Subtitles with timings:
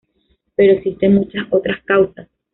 [0.55, 2.27] Pero existen muchas otras causas.